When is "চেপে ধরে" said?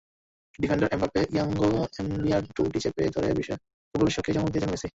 2.83-3.29